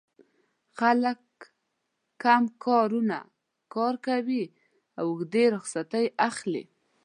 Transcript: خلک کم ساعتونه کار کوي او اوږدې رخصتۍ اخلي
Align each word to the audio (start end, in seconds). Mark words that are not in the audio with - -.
خلک 0.79 1.21
کم 2.23 2.43
ساعتونه 2.63 3.19
کار 3.73 3.95
کوي 4.07 4.43
او 4.99 5.05
اوږدې 5.09 5.43
رخصتۍ 5.55 6.05
اخلي 6.29 6.63